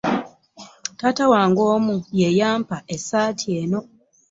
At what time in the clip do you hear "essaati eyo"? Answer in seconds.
2.95-3.79